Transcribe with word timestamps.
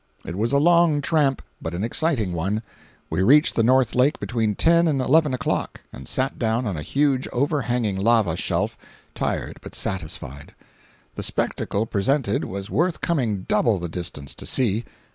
It 0.25 0.35
was 0.35 0.51
a 0.51 0.57
long 0.57 0.99
tramp, 0.99 1.43
but 1.61 1.75
an 1.75 1.83
exciting 1.83 2.33
one. 2.33 2.63
We 3.11 3.21
reached 3.21 3.53
the 3.53 3.61
North 3.61 3.93
Lake 3.93 4.19
between 4.19 4.55
ten 4.55 4.87
and 4.87 4.99
eleven 4.99 5.31
o'clock, 5.31 5.79
and 5.93 6.07
sat 6.07 6.39
down 6.39 6.65
on 6.65 6.75
a 6.75 6.81
huge 6.81 7.27
overhanging 7.31 7.97
lava 7.97 8.35
shelf, 8.35 8.75
tired 9.13 9.59
but 9.61 9.75
satisfied. 9.75 10.55
The 11.13 11.21
spectacle 11.21 11.85
presented 11.85 12.43
was 12.45 12.67
worth 12.67 12.99
coming 13.01 13.43
double 13.43 13.77
the 13.77 13.89
distance 13.89 14.33
to 14.33 14.47
see. 14.47 14.85